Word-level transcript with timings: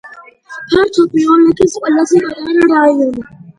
ფართობით 0.73 1.29
ოლქის 1.35 1.77
ყველაზე 1.85 2.25
პატარა 2.27 2.73
რაიონი. 2.75 3.27